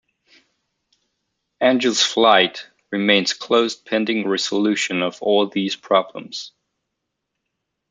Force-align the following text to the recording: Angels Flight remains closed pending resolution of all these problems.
Angels 1.61 2.01
Flight 2.01 2.67
remains 2.91 3.33
closed 3.33 3.85
pending 3.85 4.27
resolution 4.27 5.03
of 5.03 5.21
all 5.21 5.47
these 5.47 5.75
problems. 5.75 6.53